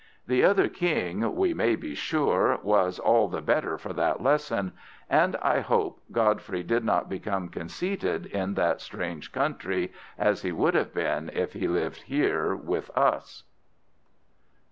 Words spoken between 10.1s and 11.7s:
as he would have been if he